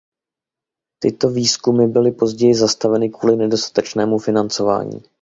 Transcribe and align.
Tyto 1.01 1.29
výzkumy 1.29 1.87
byly 1.87 2.11
později 2.11 2.55
zastaveny 2.55 3.09
kvůli 3.09 3.35
nedostatečnému 3.35 4.19
financování. 4.19 5.01